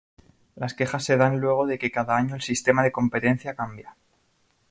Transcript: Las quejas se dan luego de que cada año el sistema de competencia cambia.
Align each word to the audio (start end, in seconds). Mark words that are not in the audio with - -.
Las 0.55 0.73
quejas 0.73 1.03
se 1.03 1.15
dan 1.15 1.37
luego 1.39 1.67
de 1.67 1.77
que 1.77 1.91
cada 1.91 2.17
año 2.17 2.33
el 2.33 2.41
sistema 2.41 2.81
de 2.81 2.91
competencia 2.91 3.53
cambia. 3.53 3.95